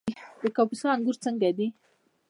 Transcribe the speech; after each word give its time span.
د 0.41 0.43
کاپیسا 0.55 0.87
انګور 0.93 1.15
څنګه 1.25 1.49
دي؟ 1.57 1.67